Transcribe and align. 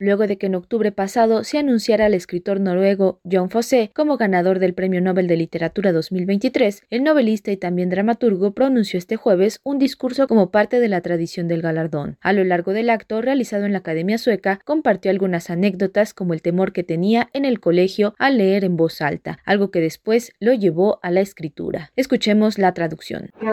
luego 0.00 0.26
de 0.26 0.38
que 0.38 0.46
en 0.46 0.56
octubre 0.56 0.90
pasado 0.90 1.44
se 1.44 1.58
anunciara 1.58 2.06
al 2.06 2.14
escritor 2.14 2.58
noruego 2.58 3.20
John 3.30 3.50
Fosse 3.50 3.92
como 3.94 4.16
ganador 4.16 4.58
del 4.58 4.74
Premio 4.74 5.00
Nobel 5.00 5.28
de 5.28 5.36
Literatura 5.36 5.92
2023, 5.92 6.82
el 6.90 7.04
novelista 7.04 7.52
y 7.52 7.56
también 7.56 7.90
dramaturgo 7.90 8.52
pronunció 8.52 8.98
este 8.98 9.16
jueves 9.16 9.60
un 9.62 9.78
discurso 9.78 10.26
como 10.26 10.50
parte 10.50 10.80
de 10.80 10.88
la 10.88 11.02
tradición 11.02 11.46
del 11.46 11.62
galardón. 11.62 12.16
A 12.20 12.32
lo 12.32 12.42
largo 12.42 12.72
del 12.72 12.90
acto, 12.90 13.20
realizado 13.20 13.66
en 13.66 13.72
la 13.72 13.78
Academia 13.78 14.18
Sueca, 14.18 14.58
compartió 14.64 15.10
algunas 15.10 15.50
anécdotas 15.50 16.14
como 16.14 16.34
el 16.34 16.42
temor 16.42 16.72
que 16.72 16.82
tenía 16.82 17.28
en 17.34 17.44
el 17.44 17.60
colegio 17.60 18.14
al 18.18 18.38
leer 18.38 18.64
en 18.64 18.76
voz 18.76 19.02
alta, 19.02 19.38
algo 19.44 19.70
que 19.70 19.80
después 19.80 20.32
lo 20.40 20.54
llevó 20.54 20.98
a 21.02 21.10
la 21.10 21.20
escritura. 21.20 21.92
Escuchemos 21.94 22.58
la 22.58 22.72
traducción. 22.72 23.30
¿Qué? 23.38 23.46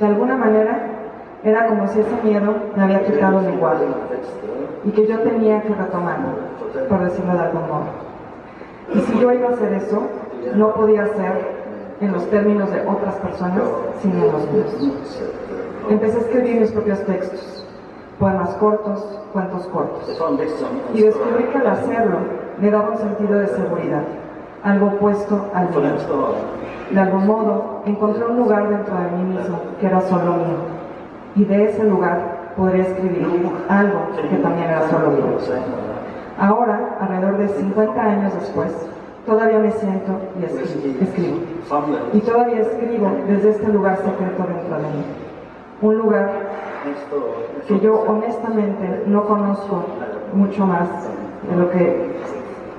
De 0.00 0.06
alguna 0.06 0.36
manera, 0.36 0.67
era 1.44 1.66
como 1.66 1.86
si 1.88 2.00
ese 2.00 2.22
miedo 2.22 2.54
me 2.76 2.82
había 2.82 3.04
quitado 3.04 3.40
el 3.40 3.54
igual 3.54 3.78
y 4.84 4.90
que 4.90 5.06
yo 5.06 5.18
tenía 5.20 5.62
que 5.62 5.74
retomarlo, 5.74 6.28
por 6.88 7.04
decirlo 7.04 7.32
de 7.32 7.40
algún 7.40 7.62
modo. 7.62 8.08
Y 8.94 9.00
si 9.00 9.18
yo 9.18 9.32
iba 9.32 9.48
a 9.48 9.52
hacer 9.52 9.72
eso, 9.74 10.02
no 10.54 10.72
podía 10.74 11.06
ser 11.06 11.58
en 12.00 12.12
los 12.12 12.28
términos 12.30 12.70
de 12.70 12.80
otras 12.86 13.14
personas, 13.16 13.62
sino 14.00 14.24
en 14.24 14.32
los 14.32 14.50
míos. 14.52 15.22
Empecé 15.90 16.18
a 16.18 16.20
escribir 16.20 16.60
mis 16.60 16.70
propios 16.72 17.00
textos, 17.04 17.66
poemas 18.18 18.50
cortos, 18.54 19.20
cuentos 19.32 19.66
cortos. 19.66 20.20
Y 20.94 21.02
descubrí 21.02 21.44
que 21.44 21.58
al 21.58 21.66
hacerlo 21.66 22.18
me 22.60 22.70
daba 22.70 22.90
un 22.90 22.98
sentido 22.98 23.38
de 23.38 23.46
seguridad, 23.48 24.02
algo 24.62 24.86
opuesto 24.86 25.46
al 25.54 25.70
mío. 25.70 25.92
De 26.90 27.00
algún 27.00 27.26
modo, 27.26 27.82
encontré 27.84 28.24
un 28.24 28.36
lugar 28.38 28.68
dentro 28.68 28.94
de 28.94 29.10
mí 29.10 29.34
mismo 29.34 29.60
que 29.80 29.86
era 29.86 30.00
solo 30.00 30.32
mío. 30.32 30.77
Y 31.38 31.44
de 31.44 31.70
ese 31.70 31.84
lugar 31.84 32.52
podría 32.56 32.82
escribir 32.82 33.24
algo 33.68 34.00
que 34.16 34.36
también 34.38 34.68
era 34.68 34.90
solo 34.90 35.10
mío. 35.12 35.38
Ahora, 36.36 36.96
alrededor 37.00 37.38
de 37.38 37.48
50 37.48 38.02
años 38.02 38.34
después, 38.34 38.72
todavía 39.24 39.60
me 39.60 39.70
siento 39.70 40.18
y 40.40 40.44
escribo, 41.04 41.38
Y 42.12 42.20
todavía 42.20 42.60
escribo 42.60 43.10
desde 43.28 43.50
este 43.50 43.68
lugar 43.68 43.98
secreto 43.98 44.42
dentro 44.48 44.76
de 44.78 44.82
mí. 44.82 45.04
Un 45.80 45.98
lugar 45.98 46.30
que 47.68 47.78
yo 47.78 48.00
honestamente 48.00 49.04
no 49.06 49.24
conozco 49.24 49.84
mucho 50.32 50.66
más 50.66 50.88
de 51.48 51.56
lo 51.56 51.70
que, 51.70 52.16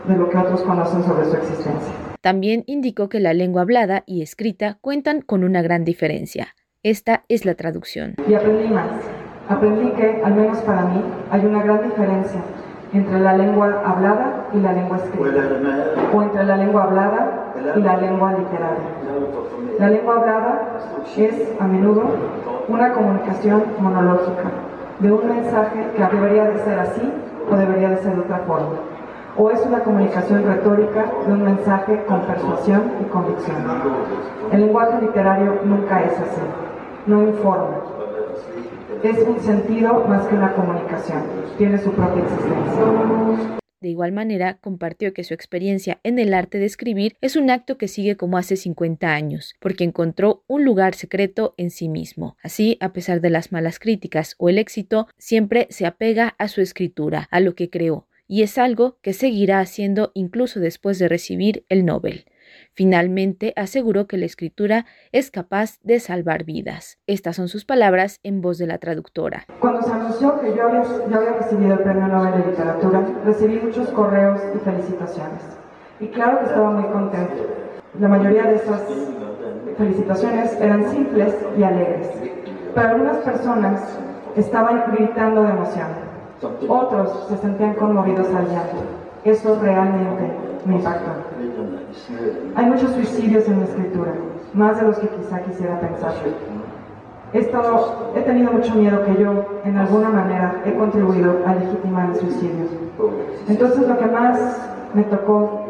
de 0.06 0.18
lo 0.18 0.30
que 0.30 0.38
otros 0.38 0.62
conocen 0.64 1.04
sobre 1.04 1.26
su 1.26 1.38
existencia. 1.38 1.94
También 2.20 2.66
indicó 2.68 3.08
que 3.08 3.22
la 3.22 3.34
lengua 3.34 3.62
hablada 3.62 4.04
y 4.06 4.22
escrita 4.22 4.78
cuentan 4.82 5.22
con 5.22 5.46
una 5.46 5.62
gran 5.62 5.86
diferencia. 5.86 6.56
Esta 6.84 7.26
es 7.28 7.44
la 7.44 7.56
traducción. 7.56 8.16
Y 8.26 8.34
aprendí 8.34 8.70
más. 8.70 8.88
Aprendí 9.50 9.92
que, 9.92 10.22
al 10.24 10.34
menos 10.34 10.60
para 10.60 10.84
mí, 10.84 11.04
hay 11.30 11.46
una 11.46 11.62
gran 11.62 11.84
diferencia 11.84 12.40
entre 12.94 13.20
la 13.20 13.36
lengua 13.36 13.84
hablada 13.86 14.48
y 14.54 14.62
la 14.62 14.72
lengua 14.72 14.96
escrita, 14.96 15.42
o 16.14 16.22
entre 16.22 16.44
la 16.46 16.56
lengua 16.56 16.84
hablada 16.86 17.52
y 17.76 17.82
la 17.82 17.98
lengua 17.98 18.32
literaria. 18.32 18.88
La 19.78 19.90
lengua 19.90 20.16
hablada 20.16 20.78
es 21.18 21.50
a 21.60 21.68
menudo 21.68 22.04
una 22.70 22.94
comunicación 22.94 23.62
monológica 23.80 24.50
de 25.00 25.12
un 25.12 25.28
mensaje 25.28 25.86
que 25.98 26.16
debería 26.16 26.46
de 26.46 26.60
ser 26.60 26.80
así 26.80 27.14
o 27.52 27.56
debería 27.58 27.90
de 27.90 27.98
ser 27.98 28.16
de 28.16 28.22
otra 28.22 28.38
forma. 28.48 28.78
O 29.38 29.52
es 29.52 29.60
una 29.66 29.80
comunicación 29.82 30.46
retórica 30.46 31.12
de 31.28 31.34
un 31.34 31.44
mensaje 31.44 32.06
con 32.08 32.22
persuasión 32.22 32.84
y 33.02 33.04
convicción. 33.10 33.58
El 34.54 34.62
lenguaje 34.62 35.02
literario 35.02 35.60
nunca 35.66 36.04
es 36.04 36.14
así, 36.14 36.42
no 37.10 37.28
informa, 37.28 37.82
es 39.04 39.18
un 39.28 39.42
sentido 39.42 40.06
más 40.06 40.28
que 40.28 40.36
una 40.36 40.54
comunicación, 40.54 41.24
tiene 41.58 41.80
su 41.80 41.92
propia 41.92 42.24
existencia. 42.24 43.58
De 43.82 43.90
igual 43.90 44.12
manera, 44.12 44.60
compartió 44.62 45.12
que 45.14 45.24
su 45.24 45.34
experiencia 45.34 46.00
en 46.04 46.20
el 46.20 46.36
arte 46.36 46.60
de 46.60 46.66
escribir 46.66 47.16
es 47.22 47.36
un 47.36 47.50
acto 47.50 47.80
que 47.80 47.88
sigue 47.88 48.16
como 48.16 48.38
hace 48.38 48.58
50 48.58 49.12
años, 49.12 49.56
porque 49.60 49.86
encontró 49.86 50.44
un 50.48 50.66
lugar 50.66 50.94
secreto 50.94 51.56
en 51.58 51.72
sí 51.72 51.90
mismo. 51.90 52.38
Así, 52.44 52.78
a 52.80 52.94
pesar 52.94 53.22
de 53.22 53.32
las 53.32 53.52
malas 53.52 53.80
críticas 53.80 54.36
o 54.38 54.50
el 54.50 54.60
éxito, 54.60 55.08
siempre 55.18 55.66
se 55.72 55.88
apega 55.88 56.36
a 56.38 56.48
su 56.48 56.62
escritura, 56.62 57.28
a 57.32 57.40
lo 57.40 57.56
que 57.56 57.72
creó, 57.72 58.08
y 58.28 58.44
es 58.44 58.60
algo 58.60 59.00
que 59.02 59.14
seguirá 59.14 59.62
haciendo 59.62 60.12
incluso 60.14 60.60
después 60.60 61.00
de 61.00 61.08
recibir 61.08 61.66
el 61.70 61.86
Nobel. 61.86 62.26
Finalmente, 62.80 63.52
aseguró 63.58 64.08
que 64.08 64.16
la 64.16 64.26
escritura 64.26 64.86
es 65.12 65.32
capaz 65.32 65.80
de 65.84 66.00
salvar 66.00 66.46
vidas. 66.46 66.98
Estas 67.08 67.36
son 67.36 67.50
sus 67.50 67.66
palabras 67.66 68.22
en 68.24 68.40
voz 68.40 68.58
de 68.58 68.68
la 68.68 68.78
traductora. 68.78 69.44
Cuando 69.60 69.82
se 69.82 69.92
anunció 69.92 70.40
que 70.40 70.56
yo 70.56 70.64
había, 70.66 71.34
recibido 71.34 71.74
el 71.74 71.80
Premio 71.80 72.08
Nobel 72.08 72.42
de 72.42 72.52
Literatura, 72.52 73.06
recibí 73.26 73.60
muchos 73.60 73.90
correos 73.90 74.40
y 74.56 74.60
felicitaciones. 74.60 75.42
Y 76.00 76.08
claro 76.08 76.40
que 76.40 76.46
estaba 76.46 76.72
muy 76.72 76.90
contento. 76.90 77.48
La 78.00 78.08
mayoría 78.08 78.44
de 78.44 78.56
esas 78.56 78.82
felicitaciones 79.78 80.54
eran 80.62 80.90
simples 80.90 81.36
y 81.58 81.64
alegres. 81.64 82.08
Pero 82.74 82.88
algunas 82.88 83.18
personas 83.18 84.00
estaban 84.38 84.94
gritando 84.94 85.44
de 85.44 85.50
emoción. 85.50 85.88
Otros 86.70 87.28
se 87.28 87.36
sentían 87.40 87.74
conmovidos 87.74 88.28
al 88.30 88.48
llanto. 88.48 88.78
Eso 89.26 89.60
realmente 89.62 90.49
me 90.66 90.76
impactó. 90.76 91.12
Hay 92.56 92.66
muchos 92.66 92.92
suicidios 92.92 93.48
en 93.48 93.60
la 93.60 93.66
escritura, 93.66 94.12
más 94.54 94.80
de 94.80 94.88
los 94.88 94.98
que 95.00 95.08
quizá 95.08 95.42
quisiera 95.42 95.80
pensar. 95.80 96.14
He, 97.32 97.40
he 97.40 98.22
tenido 98.24 98.52
mucho 98.52 98.74
miedo 98.76 99.06
que 99.06 99.22
yo, 99.22 99.62
en 99.64 99.78
alguna 99.78 100.10
manera, 100.10 100.62
he 100.66 100.74
contribuido 100.74 101.36
a 101.46 101.56
legitimar 101.56 102.10
el 102.10 102.16
suicidio. 102.16 102.66
Entonces 103.48 103.88
lo 103.88 103.98
que 103.98 104.06
más 104.08 104.40
me 104.94 105.04
tocó 105.04 105.66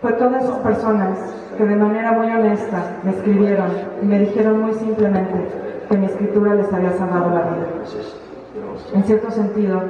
fue 0.00 0.12
todas 0.12 0.44
esas 0.44 0.58
personas 0.58 1.18
que 1.56 1.64
de 1.64 1.76
manera 1.76 2.12
muy 2.12 2.28
honesta 2.28 2.98
me 3.02 3.10
escribieron 3.10 3.70
y 4.02 4.06
me 4.06 4.20
dijeron 4.20 4.60
muy 4.60 4.74
simplemente 4.74 5.48
que 5.88 5.96
mi 5.96 6.06
escritura 6.06 6.54
les 6.54 6.72
había 6.72 6.92
salvado 6.92 7.30
la 7.30 7.42
vida. 7.42 7.66
En 8.94 9.04
cierto 9.04 9.30
sentido, 9.30 9.82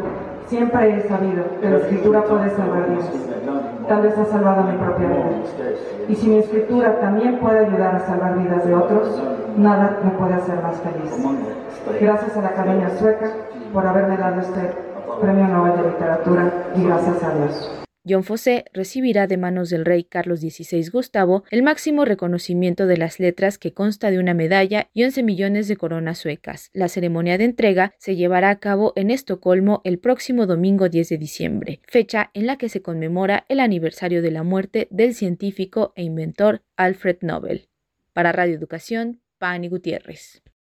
Siempre 0.47 0.97
he 0.97 1.09
sabido 1.09 1.45
que 1.61 1.69
la 1.69 1.77
escritura 1.79 2.23
puede 2.23 2.51
salvar 2.51 2.89
vidas. 2.89 3.11
Tal 3.89 4.03
vez 4.03 4.17
ha 4.19 4.25
salvado 4.27 4.63
mi 4.63 4.77
propia 4.79 5.09
vida. 5.09 5.31
Y 6.09 6.15
si 6.15 6.29
mi 6.29 6.39
escritura 6.39 7.01
también 7.01 7.39
puede 7.39 7.67
ayudar 7.67 7.97
a 7.97 8.01
salvar 8.01 8.39
vidas 8.39 8.65
de 8.65 8.75
otros, 8.75 9.23
nada 9.57 9.99
me 10.05 10.11
puede 10.13 10.35
hacer 10.35 10.63
más 10.63 10.77
feliz. 10.81 11.27
Gracias 12.01 12.37
a 12.37 12.43
la 12.43 12.49
Academia 12.49 12.91
Sueca 12.99 13.31
por 13.73 13.87
haberme 13.87 14.17
dado 14.17 14.41
este 14.41 14.73
Premio 15.21 15.49
Nobel 15.49 15.77
de 15.77 15.89
Literatura 15.91 16.53
y 16.77 16.85
gracias 16.85 17.23
a 17.25 17.35
Dios. 17.35 17.86
John 18.09 18.23
Fosse 18.23 18.67
recibirá 18.73 19.27
de 19.27 19.37
manos 19.37 19.69
del 19.69 19.85
rey 19.85 20.05
Carlos 20.05 20.41
XVI 20.41 20.89
Gustavo 20.91 21.43
el 21.51 21.65
máximo 21.65 22.05
reconocimiento 22.05 22.87
de 22.87 22.97
las 22.97 23.19
letras 23.19 23.59
que 23.59 23.73
consta 23.73 24.11
de 24.11 24.21
una 24.21 24.33
medalla 24.33 24.89
y 24.93 25.03
11 25.05 25.25
millones 25.25 25.67
de 25.67 25.77
coronas 25.77 26.19
suecas. 26.19 26.71
La 26.73 26.89
ceremonia 26.89 27.37
de 27.37 27.45
entrega 27.45 27.95
se 27.99 28.15
llevará 28.15 28.51
a 28.51 28.61
cabo 28.61 28.93
en 28.95 29.11
Estocolmo 29.11 29.81
el 29.85 29.99
próximo 29.99 30.47
domingo 30.47 30.89
10 30.89 31.09
de 31.09 31.19
diciembre, 31.19 31.81
fecha 31.89 32.31
en 32.33 32.47
la 32.47 32.57
que 32.57 32.69
se 32.69 32.81
conmemora 32.81 33.45
el 33.49 33.59
aniversario 33.59 34.23
de 34.23 34.31
la 34.31 34.45
muerte 34.45 34.87
del 34.91 35.15
científico 35.15 35.93
e 35.97 36.05
inventor 36.05 36.63
Alfred 36.77 37.19
Nobel. 37.23 37.69
Para 38.13 38.33
Radio 38.33 38.55
Educación, 38.55 39.21
Pani 39.39 39.69
Gutiérrez. 39.69 40.43